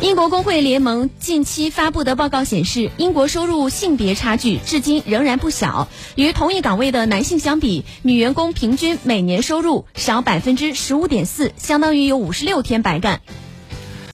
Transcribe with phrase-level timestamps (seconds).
[0.00, 5.88] 英国工会联盟近期发布的报告显示，英国收入性别差距至今仍然不小。
[6.14, 13.20] 与同一岗位的男性相比，女员工平均每年收入少百分之十五点四，相当于有五十六天白干。